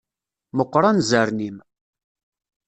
Meqqer 0.57 0.83
anzaren-im. 0.89 1.57